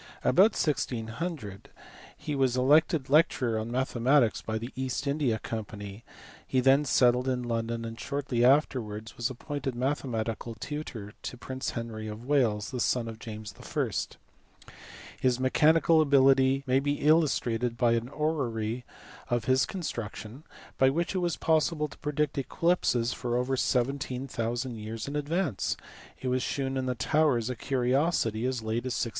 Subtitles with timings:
[0.23, 1.69] About 1600
[2.17, 6.03] he was elected lecturer on mathematics by the East India Company;
[6.47, 11.69] he then settled in London, and shortly afterwards was ap pointed mathematical tutor to prince
[11.77, 14.71] Henry of Wales, the son of James I.
[15.19, 18.83] His mechanical ability may be illustrated by an orrery
[19.29, 20.43] of his construction
[20.79, 25.77] by which it was possible to predict eclipses for over seventeen thousand years in advance:
[26.19, 29.09] it was shewn in the Tower as a curiosity as late as 1675.